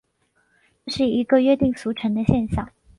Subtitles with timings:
[0.87, 2.67] 这是一个约定俗成的现像。